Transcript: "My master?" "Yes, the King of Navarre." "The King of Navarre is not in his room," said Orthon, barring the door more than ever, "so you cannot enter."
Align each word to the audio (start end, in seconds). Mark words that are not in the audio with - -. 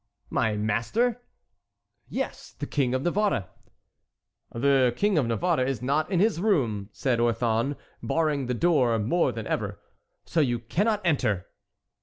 "My 0.31 0.57
master?" 0.57 1.21
"Yes, 2.09 2.53
the 2.57 2.65
King 2.65 2.95
of 2.95 3.03
Navarre." 3.03 3.49
"The 4.51 4.95
King 4.97 5.19
of 5.19 5.27
Navarre 5.27 5.63
is 5.63 5.83
not 5.83 6.09
in 6.09 6.19
his 6.19 6.41
room," 6.41 6.89
said 6.91 7.19
Orthon, 7.19 7.75
barring 8.01 8.47
the 8.47 8.55
door 8.55 8.97
more 8.97 9.31
than 9.31 9.45
ever, 9.45 9.79
"so 10.25 10.39
you 10.41 10.57
cannot 10.57 11.01
enter." 11.05 11.45